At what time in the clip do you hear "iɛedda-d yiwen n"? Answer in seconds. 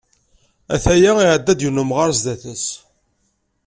1.21-1.81